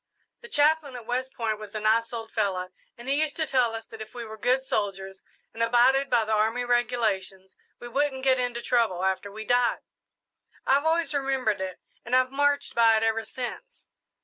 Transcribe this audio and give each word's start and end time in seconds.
"The 0.41 0.49
chaplain 0.49 0.95
at 0.95 1.05
West 1.05 1.31
Point 1.35 1.59
was 1.59 1.75
a 1.75 1.79
nice 1.79 2.11
old 2.11 2.31
fellow, 2.31 2.71
and 2.97 3.07
he 3.07 3.21
used 3.21 3.35
to 3.35 3.45
tell 3.45 3.75
us 3.75 3.85
that 3.85 4.01
if 4.01 4.15
we 4.15 4.25
were 4.25 4.35
good 4.35 4.63
soldiers 4.63 5.21
and 5.53 5.61
abided 5.61 6.09
by 6.09 6.25
the 6.25 6.31
army 6.31 6.63
regulations, 6.65 7.55
we 7.79 7.87
wouldn't 7.87 8.23
get 8.23 8.39
into 8.39 8.63
trouble 8.63 9.03
after 9.05 9.31
we 9.31 9.45
died. 9.45 9.81
I've 10.65 10.85
always 10.85 11.13
remembered 11.13 11.61
it 11.61 11.79
and 12.03 12.15
I've 12.15 12.31
marched 12.31 12.73
by 12.73 12.97
it 12.97 13.03
ever 13.03 13.23
since." 13.23 13.85